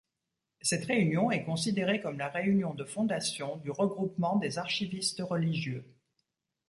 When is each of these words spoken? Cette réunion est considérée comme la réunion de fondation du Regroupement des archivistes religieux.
Cette 0.61 0.85
réunion 0.85 1.29
est 1.29 1.43
considérée 1.43 2.01
comme 2.01 2.17
la 2.17 2.27
réunion 2.27 2.73
de 2.73 2.83
fondation 2.85 3.57
du 3.57 3.69
Regroupement 3.69 4.37
des 4.37 4.57
archivistes 4.57 5.21
religieux. 5.21 5.85